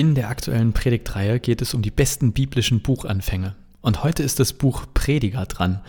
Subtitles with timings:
[0.00, 3.54] In der aktuellen Predigtreihe geht es um die besten biblischen Buchanfänge.
[3.82, 5.82] Und heute ist das Buch Prediger dran.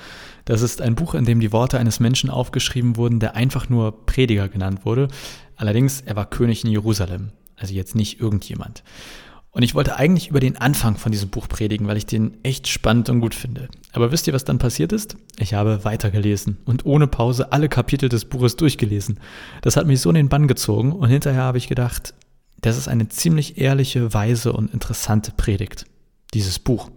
[0.43, 4.05] Das ist ein Buch, in dem die Worte eines Menschen aufgeschrieben wurden, der einfach nur
[4.05, 5.07] Prediger genannt wurde.
[5.55, 7.29] Allerdings, er war König in Jerusalem.
[7.55, 8.83] Also jetzt nicht irgendjemand.
[9.51, 12.67] Und ich wollte eigentlich über den Anfang von diesem Buch predigen, weil ich den echt
[12.67, 13.69] spannend und gut finde.
[13.93, 15.15] Aber wisst ihr, was dann passiert ist?
[15.39, 19.21] Ich habe weitergelesen und ohne Pause alle Kapitel des Buches durchgelesen.
[19.61, 22.13] Das hat mich so in den Bann gezogen und hinterher habe ich gedacht,
[22.61, 25.85] das ist eine ziemlich ehrliche, weise und interessante Predigt,
[26.33, 26.89] dieses Buch.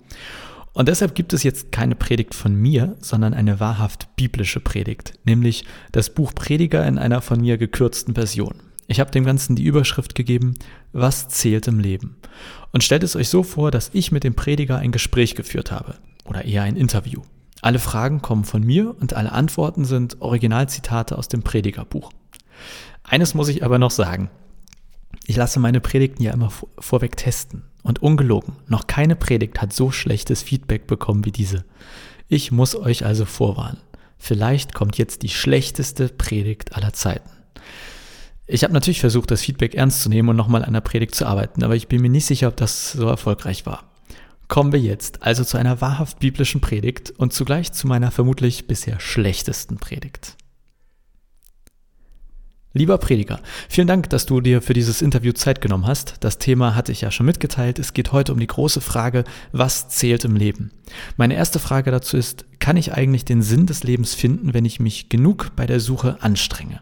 [0.73, 5.65] Und deshalb gibt es jetzt keine Predigt von mir, sondern eine wahrhaft biblische Predigt, nämlich
[5.93, 8.55] das Buch Prediger in einer von mir gekürzten Version.
[8.87, 10.55] Ich habe dem Ganzen die Überschrift gegeben,
[10.93, 12.17] was zählt im Leben?
[12.73, 15.95] Und stellt es euch so vor, dass ich mit dem Prediger ein Gespräch geführt habe
[16.25, 17.23] oder eher ein Interview.
[17.63, 22.11] Alle Fragen kommen von mir und alle Antworten sind Originalzitate aus dem Predigerbuch.
[23.05, 24.29] Eines muss ich aber noch sagen.
[25.27, 27.65] Ich lasse meine Predigten ja immer vorweg testen.
[27.83, 31.65] Und ungelogen, noch keine Predigt hat so schlechtes Feedback bekommen wie diese.
[32.29, 33.81] Ich muss euch also vorwarnen.
[34.19, 37.29] Vielleicht kommt jetzt die schlechteste Predigt aller Zeiten.
[38.47, 41.27] Ich habe natürlich versucht, das Feedback ernst zu nehmen und nochmal an der Predigt zu
[41.27, 43.85] arbeiten, aber ich bin mir nicht sicher, ob das so erfolgreich war.
[44.49, 49.01] Kommen wir jetzt also zu einer wahrhaft biblischen Predigt und zugleich zu meiner vermutlich bisher
[49.01, 50.37] schlechtesten Predigt.
[52.77, 56.17] Lieber Prediger, vielen Dank, dass du dir für dieses Interview Zeit genommen hast.
[56.19, 57.79] Das Thema hatte ich ja schon mitgeteilt.
[57.79, 59.23] Es geht heute um die große Frage,
[59.53, 60.73] was zählt im Leben?
[61.17, 64.81] Meine erste Frage dazu ist, kann ich eigentlich den Sinn des Lebens finden, wenn ich
[64.81, 66.81] mich genug bei der Suche anstrenge?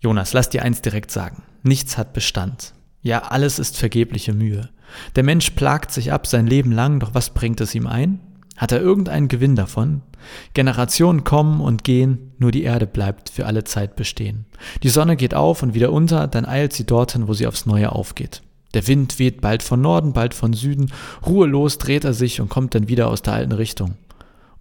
[0.00, 1.44] Jonas, lass dir eins direkt sagen.
[1.62, 2.74] Nichts hat Bestand.
[3.02, 4.68] Ja, alles ist vergebliche Mühe.
[5.14, 8.18] Der Mensch plagt sich ab sein Leben lang, doch was bringt es ihm ein?
[8.56, 10.02] Hat er irgendeinen Gewinn davon?
[10.54, 14.46] Generationen kommen und gehen, nur die Erde bleibt für alle Zeit bestehen.
[14.82, 17.92] Die Sonne geht auf und wieder unter, dann eilt sie dorthin, wo sie aufs Neue
[17.92, 18.42] aufgeht.
[18.74, 20.92] Der Wind weht bald von Norden, bald von Süden,
[21.24, 23.94] ruhelos dreht er sich und kommt dann wieder aus der alten Richtung.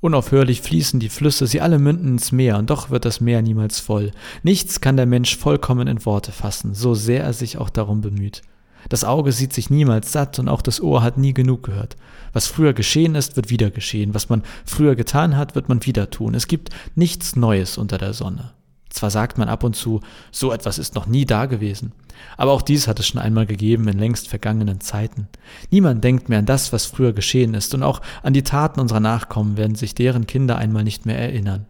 [0.02, 3.80] Unaufhörlich fließen die Flüsse, sie alle münden ins Meer, und doch wird das Meer niemals
[3.80, 4.12] voll.
[4.44, 8.42] Nichts kann der Mensch vollkommen in Worte fassen, so sehr er sich auch darum bemüht.
[8.90, 11.96] Das Auge sieht sich niemals satt und auch das Ohr hat nie genug gehört.
[12.34, 14.14] Was früher geschehen ist, wird wieder geschehen.
[14.14, 16.34] Was man früher getan hat, wird man wieder tun.
[16.34, 18.54] Es gibt nichts Neues unter der Sonne.
[18.94, 20.02] Zwar sagt man ab und zu,
[20.32, 21.94] so etwas ist noch nie da gewesen,
[22.38, 25.28] aber auch dies hat es schon einmal gegeben in längst vergangenen Zeiten.
[25.72, 29.00] Niemand denkt mehr an das, was früher geschehen ist, und auch an die Taten unserer
[29.00, 31.66] Nachkommen werden sich deren Kinder einmal nicht mehr erinnern.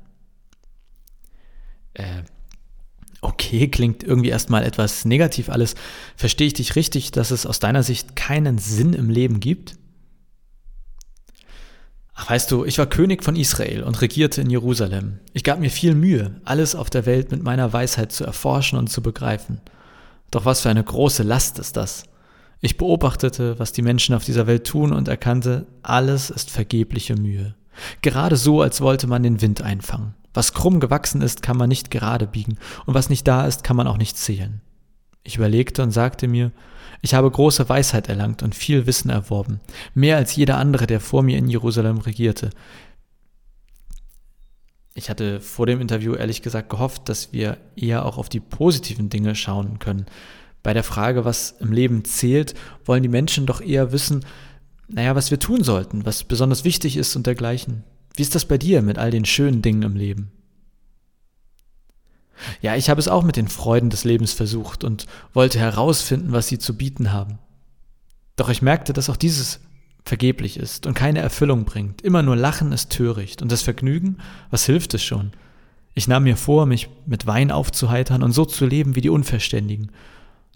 [1.93, 2.23] Äh,
[3.53, 5.75] okay, klingt irgendwie erstmal etwas negativ alles.
[6.15, 9.75] Verstehe ich dich richtig, dass es aus deiner Sicht keinen Sinn im Leben gibt?
[12.15, 15.19] Ach, weißt du, ich war König von Israel und regierte in Jerusalem.
[15.33, 18.87] Ich gab mir viel Mühe, alles auf der Welt mit meiner Weisheit zu erforschen und
[18.87, 19.61] zu begreifen.
[20.29, 22.03] Doch was für eine große Last ist das?
[22.61, 27.55] Ich beobachtete, was die Menschen auf dieser Welt tun und erkannte, alles ist vergebliche Mühe.
[28.01, 30.13] Gerade so, als wollte man den Wind einfangen.
[30.33, 33.75] Was krumm gewachsen ist, kann man nicht gerade biegen, und was nicht da ist, kann
[33.75, 34.61] man auch nicht zählen.
[35.23, 36.51] Ich überlegte und sagte mir,
[37.01, 39.59] ich habe große Weisheit erlangt und viel Wissen erworben,
[39.93, 42.49] mehr als jeder andere, der vor mir in Jerusalem regierte.
[44.95, 49.09] Ich hatte vor dem Interview ehrlich gesagt gehofft, dass wir eher auch auf die positiven
[49.09, 50.05] Dinge schauen können.
[50.61, 52.53] Bei der Frage, was im Leben zählt,
[52.85, 54.23] wollen die Menschen doch eher wissen,
[54.87, 57.83] naja, was wir tun sollten, was besonders wichtig ist und dergleichen.
[58.15, 60.31] Wie ist das bei dir mit all den schönen Dingen im Leben?
[62.61, 66.47] Ja, ich habe es auch mit den Freuden des Lebens versucht und wollte herausfinden, was
[66.47, 67.39] sie zu bieten haben.
[68.35, 69.59] Doch ich merkte, dass auch dieses
[70.05, 72.01] vergeblich ist und keine Erfüllung bringt.
[72.01, 74.17] Immer nur Lachen ist töricht und das Vergnügen,
[74.49, 75.31] was hilft es schon?
[75.93, 79.91] Ich nahm mir vor, mich mit Wein aufzuheitern und so zu leben wie die Unverständigen.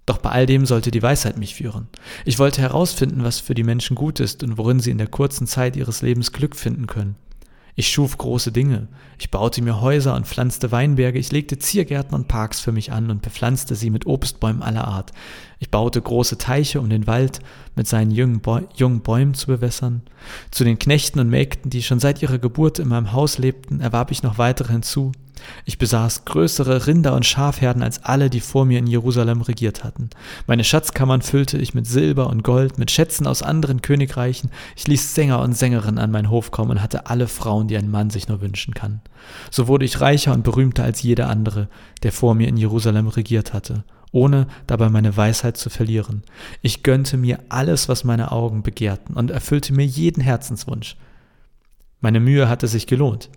[0.05, 1.87] Doch bei all dem sollte die Weisheit mich führen.
[2.25, 5.47] Ich wollte herausfinden, was für die Menschen gut ist und worin sie in der kurzen
[5.47, 7.15] Zeit ihres Lebens Glück finden können.
[7.79, 8.87] Ich schuf große Dinge.
[9.19, 11.19] Ich baute mir Häuser und pflanzte Weinberge.
[11.19, 15.11] Ich legte Ziergärten und Parks für mich an und bepflanzte sie mit Obstbäumen aller Art.
[15.59, 17.39] Ich baute große Teiche, um den Wald
[17.75, 18.41] mit seinen jungen,
[18.75, 20.01] jungen Bäumen zu bewässern.
[20.49, 24.09] Zu den Knechten und Mägden, die schon seit ihrer Geburt in meinem Haus lebten, erwarb
[24.09, 25.11] ich noch weitere hinzu.
[25.65, 30.09] Ich besaß größere Rinder- und Schafherden als alle, die vor mir in Jerusalem regiert hatten.
[30.45, 34.51] Meine Schatzkammern füllte ich mit Silber und Gold, mit Schätzen aus anderen Königreichen.
[34.75, 37.91] Ich ließ Sänger und Sängerinnen an meinen Hof kommen und hatte alle Frauen, die ein
[37.91, 39.01] Mann sich nur wünschen kann.
[39.51, 41.67] So wurde ich reicher und berühmter als jeder andere,
[42.03, 46.23] der vor mir in Jerusalem regiert hatte, ohne dabei meine Weisheit zu verlieren.
[46.61, 50.95] Ich gönnte mir alles, was meine Augen begehrten und erfüllte mir jeden Herzenswunsch.
[51.99, 53.29] Meine Mühe hatte sich gelohnt.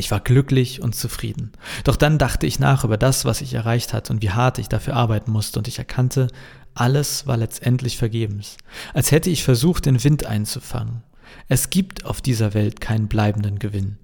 [0.00, 1.52] Ich war glücklich und zufrieden.
[1.84, 4.70] Doch dann dachte ich nach über das, was ich erreicht hatte und wie hart ich
[4.70, 6.28] dafür arbeiten musste, und ich erkannte,
[6.72, 8.56] alles war letztendlich vergebens,
[8.94, 11.02] als hätte ich versucht, den Wind einzufangen.
[11.48, 13.98] Es gibt auf dieser Welt keinen bleibenden Gewinn.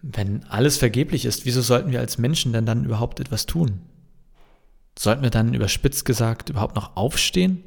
[0.00, 3.80] Wenn alles vergeblich ist, wieso sollten wir als Menschen denn dann überhaupt etwas tun?
[4.96, 7.64] Sollten wir dann überspitzt gesagt überhaupt noch aufstehen?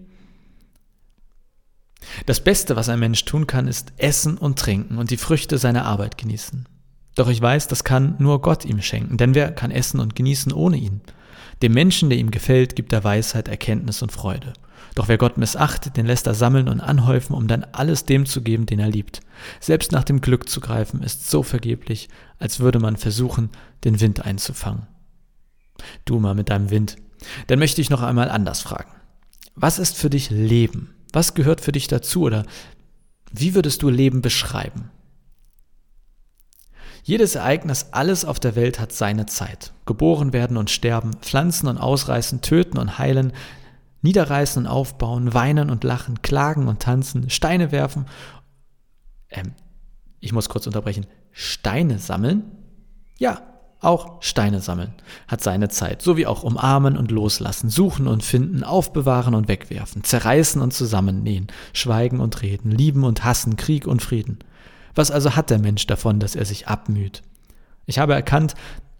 [2.25, 5.85] Das Beste, was ein Mensch tun kann, ist essen und trinken und die Früchte seiner
[5.85, 6.67] Arbeit genießen.
[7.15, 10.53] Doch ich weiß, das kann nur Gott ihm schenken, denn wer kann essen und genießen
[10.53, 11.01] ohne ihn?
[11.61, 14.53] Dem Menschen, der ihm gefällt, gibt er Weisheit, Erkenntnis und Freude.
[14.95, 18.41] Doch wer Gott missachtet, den lässt er sammeln und anhäufen, um dann alles dem zu
[18.41, 19.21] geben, den er liebt.
[19.59, 22.09] Selbst nach dem Glück zu greifen, ist so vergeblich,
[22.39, 23.49] als würde man versuchen,
[23.83, 24.87] den Wind einzufangen.
[26.05, 26.95] Du mal mit deinem Wind.
[27.47, 28.91] Dann möchte ich noch einmal anders fragen.
[29.55, 30.93] Was ist für dich Leben?
[31.13, 32.45] Was gehört für dich dazu oder
[33.31, 34.91] wie würdest du Leben beschreiben?
[37.03, 39.73] Jedes Ereignis, alles auf der Welt hat seine Zeit.
[39.85, 43.33] Geboren werden und sterben, pflanzen und ausreißen, töten und heilen,
[44.01, 48.05] niederreißen und aufbauen, weinen und lachen, klagen und tanzen, Steine werfen.
[49.29, 49.53] Ähm,
[50.19, 51.05] ich muss kurz unterbrechen.
[51.31, 52.43] Steine sammeln?
[53.17, 53.52] Ja,
[53.83, 54.93] auch Steine sammeln
[55.27, 60.03] hat seine Zeit, so wie auch umarmen und loslassen, suchen und finden, aufbewahren und wegwerfen,
[60.03, 64.39] zerreißen und zusammennähen, schweigen und reden, lieben und hassen, Krieg und Frieden.
[64.95, 67.23] Was also hat der Mensch davon, dass er sich abmüht?
[67.85, 68.55] Ich habe erkannt,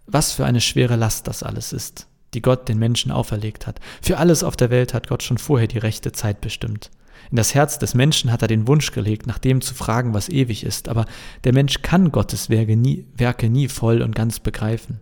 [0.06, 3.80] was für eine schwere Last das alles ist, die Gott den Menschen auferlegt hat.
[4.02, 6.90] Für alles auf der Welt hat Gott schon vorher die rechte Zeit bestimmt.
[7.30, 10.28] In das Herz des Menschen hat er den Wunsch gelegt, nach dem zu fragen, was
[10.28, 11.06] ewig ist, aber
[11.44, 15.00] der Mensch kann Gottes Werke nie, Werke nie voll und ganz begreifen.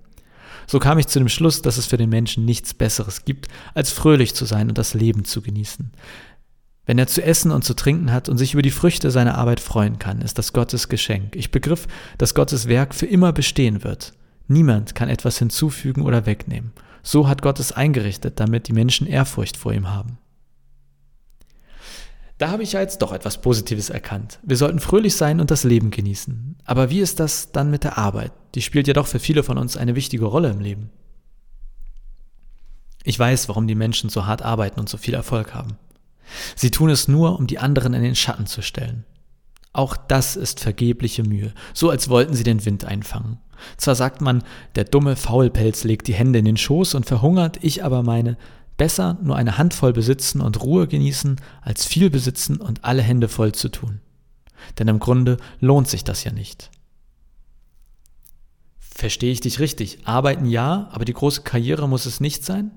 [0.66, 3.90] So kam ich zu dem Schluss, dass es für den Menschen nichts Besseres gibt, als
[3.90, 5.90] fröhlich zu sein und das Leben zu genießen.
[6.84, 9.60] Wenn er zu essen und zu trinken hat und sich über die Früchte seiner Arbeit
[9.60, 11.36] freuen kann, ist das Gottes Geschenk.
[11.36, 11.86] Ich begriff,
[12.18, 14.14] dass Gottes Werk für immer bestehen wird.
[14.48, 16.72] Niemand kann etwas hinzufügen oder wegnehmen.
[17.02, 20.18] So hat Gott es eingerichtet, damit die Menschen Ehrfurcht vor ihm haben.
[22.42, 24.40] Da habe ich ja jetzt doch etwas Positives erkannt.
[24.42, 26.56] Wir sollten fröhlich sein und das Leben genießen.
[26.64, 28.32] Aber wie ist das dann mit der Arbeit?
[28.56, 30.90] Die spielt ja doch für viele von uns eine wichtige Rolle im Leben.
[33.04, 35.76] Ich weiß, warum die Menschen so hart arbeiten und so viel Erfolg haben.
[36.56, 39.04] Sie tun es nur, um die anderen in den Schatten zu stellen.
[39.72, 43.38] Auch das ist vergebliche Mühe, so als wollten sie den Wind einfangen.
[43.76, 44.42] Zwar sagt man,
[44.74, 48.36] der dumme Faulpelz legt die Hände in den Schoß und verhungert, ich aber meine,
[48.76, 53.52] besser nur eine Handvoll besitzen und Ruhe genießen, als viel besitzen und alle Hände voll
[53.52, 54.00] zu tun.
[54.78, 56.70] Denn im Grunde lohnt sich das ja nicht.
[58.78, 60.06] Verstehe ich dich richtig?
[60.06, 62.70] Arbeiten ja, aber die große Karriere muss es nicht sein?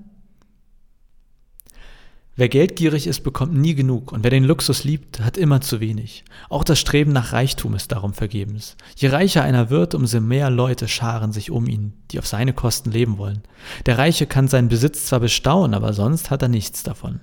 [2.38, 6.22] Wer geldgierig ist, bekommt nie genug und wer den Luxus liebt, hat immer zu wenig.
[6.50, 8.76] Auch das Streben nach Reichtum ist darum vergebens.
[8.94, 12.90] Je reicher einer wird, umso mehr Leute scharen sich um ihn, die auf seine Kosten
[12.90, 13.42] leben wollen.
[13.86, 17.20] Der Reiche kann seinen Besitz zwar bestaunen, aber sonst hat er nichts davon.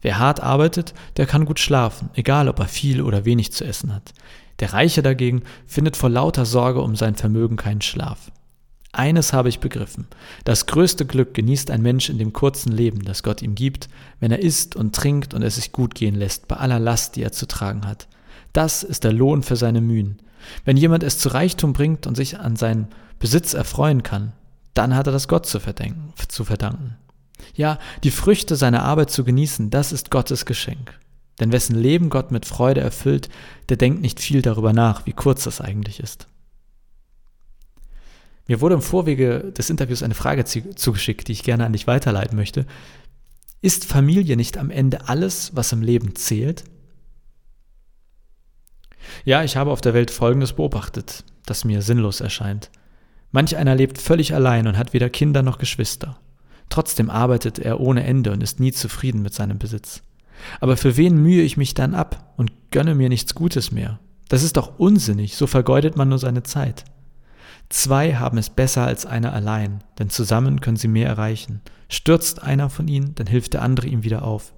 [0.00, 3.94] Wer hart arbeitet, der kann gut schlafen, egal ob er viel oder wenig zu essen
[3.94, 4.14] hat.
[4.58, 8.32] Der Reiche dagegen findet vor lauter Sorge um sein Vermögen keinen Schlaf.
[8.96, 10.06] Eines habe ich begriffen.
[10.44, 13.88] Das größte Glück genießt ein Mensch in dem kurzen Leben, das Gott ihm gibt,
[14.20, 17.22] wenn er isst und trinkt und es sich gut gehen lässt bei aller Last, die
[17.22, 18.08] er zu tragen hat.
[18.54, 20.22] Das ist der Lohn für seine Mühen.
[20.64, 24.32] Wenn jemand es zu Reichtum bringt und sich an seinen Besitz erfreuen kann,
[24.72, 25.58] dann hat er das Gott zu,
[26.28, 26.96] zu verdanken.
[27.54, 30.98] Ja, die Früchte seiner Arbeit zu genießen, das ist Gottes Geschenk.
[31.38, 33.28] Denn wessen Leben Gott mit Freude erfüllt,
[33.68, 36.28] der denkt nicht viel darüber nach, wie kurz das eigentlich ist.
[38.46, 42.36] Mir wurde im Vorwege des Interviews eine Frage zugeschickt, die ich gerne an dich weiterleiten
[42.36, 42.66] möchte.
[43.60, 46.64] Ist Familie nicht am Ende alles, was im Leben zählt?
[49.24, 52.70] Ja, ich habe auf der Welt Folgendes beobachtet, das mir sinnlos erscheint.
[53.32, 56.18] Manch einer lebt völlig allein und hat weder Kinder noch Geschwister.
[56.68, 60.02] Trotzdem arbeitet er ohne Ende und ist nie zufrieden mit seinem Besitz.
[60.60, 63.98] Aber für wen mühe ich mich dann ab und gönne mir nichts Gutes mehr?
[64.28, 66.84] Das ist doch unsinnig, so vergeudet man nur seine Zeit.
[67.68, 71.60] Zwei haben es besser als einer allein, denn zusammen können sie mehr erreichen.
[71.88, 74.52] Stürzt einer von ihnen, dann hilft der andere ihm wieder auf.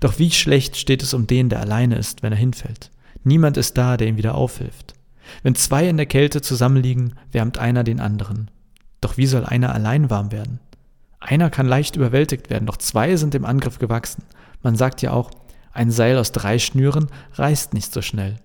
[0.00, 2.90] Doch wie schlecht steht es um den, der alleine ist, wenn er hinfällt.
[3.24, 4.94] Niemand ist da, der ihm wieder aufhilft.
[5.42, 8.50] Wenn zwei in der Kälte zusammenliegen, wärmt einer den anderen.
[9.00, 10.60] Doch wie soll einer allein warm werden?
[11.20, 14.24] Einer kann leicht überwältigt werden, doch zwei sind dem Angriff gewachsen.
[14.62, 15.30] Man sagt ja auch,
[15.72, 18.36] ein Seil aus drei Schnüren reißt nicht so schnell.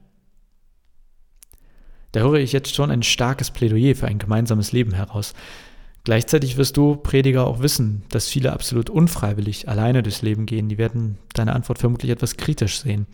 [2.15, 5.33] Da höre ich jetzt schon ein starkes Plädoyer für ein gemeinsames Leben heraus.
[6.05, 10.69] Gleichzeitig wirst du, Prediger, auch wissen, dass viele absolut unfreiwillig alleine durchs Leben gehen.
[10.69, 13.05] Die werden deine Antwort vermutlich etwas kritisch sehen.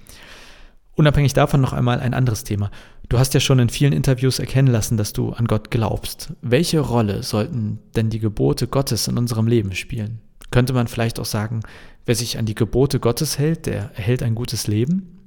[0.93, 2.69] Unabhängig davon noch einmal ein anderes Thema.
[3.09, 6.33] Du hast ja schon in vielen Interviews erkennen lassen, dass du an Gott glaubst.
[6.43, 10.19] Welche Rolle sollten denn die Gebote Gottes in unserem Leben spielen?
[10.51, 11.61] Könnte man vielleicht auch sagen,
[12.05, 15.20] wer sich an die Gebote Gottes hält, der erhält ein gutes Leben?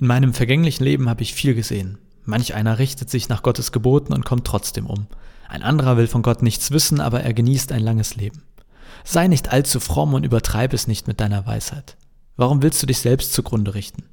[0.00, 1.98] In meinem vergänglichen Leben habe ich viel gesehen.
[2.24, 5.06] Manch einer richtet sich nach Gottes Geboten und kommt trotzdem um.
[5.48, 8.42] Ein anderer will von Gott nichts wissen, aber er genießt ein langes Leben.
[9.04, 11.96] Sei nicht allzu fromm und übertreib es nicht mit deiner Weisheit.
[12.36, 14.04] Warum willst du dich selbst zugrunde richten?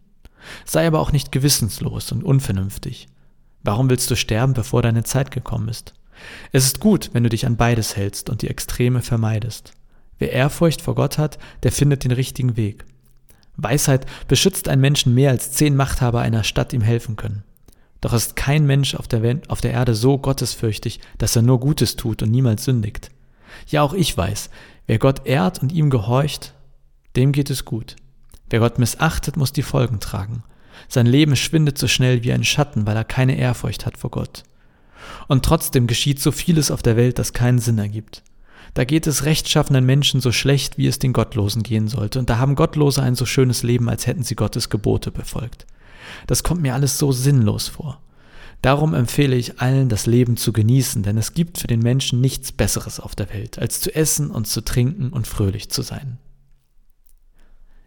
[0.64, 3.08] Sei aber auch nicht gewissenslos und unvernünftig.
[3.64, 5.94] Warum willst du sterben, bevor deine Zeit gekommen ist?
[6.52, 9.74] Es ist gut, wenn du dich an beides hältst und die Extreme vermeidest.
[10.18, 12.86] Wer Ehrfurcht vor Gott hat, der findet den richtigen Weg.
[13.58, 17.44] Weisheit beschützt einen Menschen mehr als zehn Machthaber einer Stadt ihm helfen können.
[18.02, 21.96] Doch ist kein Mensch auf der, auf der Erde so gottesfürchtig, dass er nur Gutes
[21.96, 23.10] tut und niemals sündigt.
[23.68, 24.50] Ja, auch ich weiß,
[24.86, 26.54] wer Gott ehrt und ihm gehorcht,
[27.16, 27.96] dem geht es gut.
[28.50, 30.44] Wer Gott missachtet, muss die Folgen tragen.
[30.88, 34.44] Sein Leben schwindet so schnell wie ein Schatten, weil er keine Ehrfurcht hat vor Gott.
[35.28, 38.24] Und trotzdem geschieht so vieles auf der Welt, das keinen Sinn ergibt.
[38.74, 42.38] Da geht es rechtschaffenen Menschen so schlecht, wie es den Gottlosen gehen sollte, und da
[42.38, 45.66] haben Gottlose ein so schönes Leben, als hätten sie Gottes Gebote befolgt.
[46.28, 48.02] Das kommt mir alles so sinnlos vor.
[48.62, 52.52] Darum empfehle ich allen, das Leben zu genießen, denn es gibt für den Menschen nichts
[52.52, 56.18] Besseres auf der Welt, als zu essen und zu trinken und fröhlich zu sein.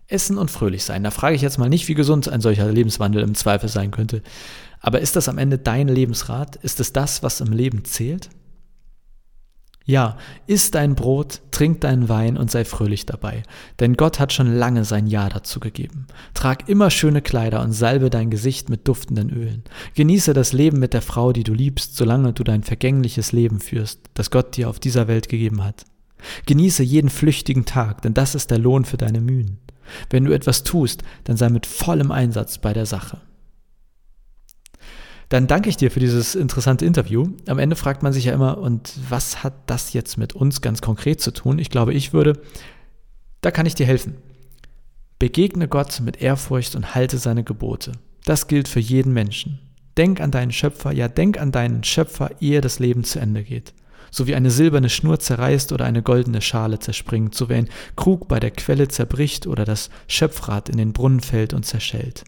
[0.07, 1.03] Essen und fröhlich sein.
[1.03, 4.23] Da frage ich jetzt mal nicht, wie gesund ein solcher Lebenswandel im Zweifel sein könnte.
[4.81, 6.57] Aber ist das am Ende dein Lebensrat?
[6.57, 8.31] Ist es das, was im Leben zählt?
[9.89, 13.43] Ja, iss dein Brot, trink deinen Wein und sei fröhlich dabei,
[13.81, 16.07] denn Gott hat schon lange sein Ja dazu gegeben.
[16.35, 19.65] Trag immer schöne Kleider und salbe dein Gesicht mit duftenden Ölen.
[19.95, 24.01] Genieße das Leben mit der Frau, die du liebst, solange du dein vergängliches Leben führst,
[24.13, 25.87] das Gott dir auf dieser Welt gegeben hat.
[26.45, 29.57] Genieße jeden flüchtigen Tag, denn das ist der Lohn für deine Mühen.
[30.11, 33.23] Wenn du etwas tust, dann sei mit vollem Einsatz bei der Sache.
[35.29, 37.29] Dann danke ich dir für dieses interessante Interview.
[37.47, 40.81] Am Ende fragt man sich ja immer, und was hat das jetzt mit uns ganz
[40.81, 41.59] konkret zu tun?
[41.59, 42.41] Ich glaube, ich würde,
[43.43, 44.17] da kann ich dir helfen.
[45.19, 47.93] Begegne Gott mit Ehrfurcht und halte seine Gebote.
[48.25, 49.59] Das gilt für jeden Menschen.
[49.97, 53.75] Denk an deinen Schöpfer, ja, denk an deinen Schöpfer, ehe das Leben zu Ende geht
[54.11, 58.29] so wie eine silberne Schnur zerreißt oder eine goldene Schale zerspringt, so wie ein Krug
[58.29, 62.25] bei der Quelle zerbricht oder das Schöpfrad in den Brunnen fällt und zerschellt.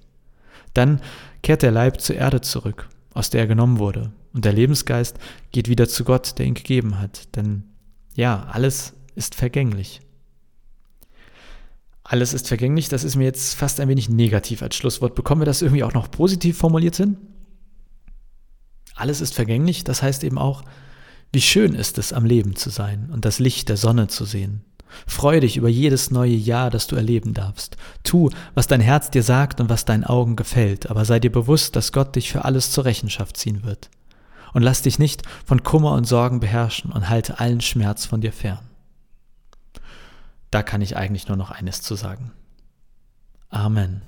[0.75, 1.01] Dann
[1.43, 5.19] kehrt der Leib zur Erde zurück, aus der er genommen wurde, und der Lebensgeist
[5.51, 7.65] geht wieder zu Gott, der ihn gegeben hat, denn
[8.15, 10.01] ja, alles ist vergänglich.
[12.05, 15.15] Alles ist vergänglich, das ist mir jetzt fast ein wenig negativ als Schlusswort.
[15.15, 17.17] Bekommen wir das irgendwie auch noch positiv formuliert hin?
[18.95, 20.65] Alles ist vergänglich, das heißt eben auch,
[21.33, 24.65] wie schön ist es, am Leben zu sein und das Licht der Sonne zu sehen.
[25.07, 27.77] Freu dich über jedes neue Jahr, das du erleben darfst.
[28.03, 31.77] Tu, was dein Herz dir sagt und was deinen Augen gefällt, aber sei dir bewusst,
[31.77, 33.91] dass Gott dich für alles zur Rechenschaft ziehen wird.
[34.53, 38.33] Und lass dich nicht von Kummer und Sorgen beherrschen und halte allen Schmerz von dir
[38.33, 38.59] fern.
[40.51, 42.33] Da kann ich eigentlich nur noch eines zu sagen.
[43.49, 44.03] Amen.